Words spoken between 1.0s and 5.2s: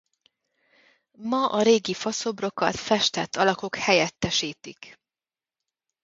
Ma a régi faszobrokat festett alakok helyettesítik.